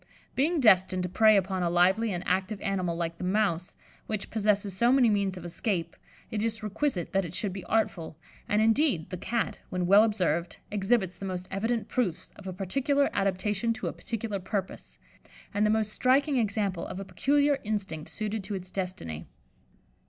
[0.33, 3.75] Being destined to prey upon a lively and active animal like the mouse,
[4.07, 5.95] which possesses so many means of escape,
[6.31, 8.17] it is requisite that it should be artful;
[8.49, 13.11] and, indeed, the Cat, when well observed, exhibits the most evident proofs of a particular
[13.13, 14.97] adaptation to a particular purpose,
[15.53, 19.27] and the most striking example of a peculiar instinct suited to its destiny.